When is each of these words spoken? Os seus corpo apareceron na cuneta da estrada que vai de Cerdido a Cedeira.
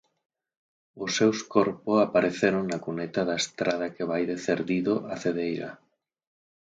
Os 1.03 1.11
seus 1.17 1.39
corpo 1.55 1.91
apareceron 2.05 2.63
na 2.67 2.79
cuneta 2.87 3.21
da 3.29 3.37
estrada 3.43 3.93
que 3.95 4.07
vai 4.11 4.23
de 4.29 4.37
Cerdido 4.45 4.95
a 5.13 5.15
Cedeira. 5.23 5.69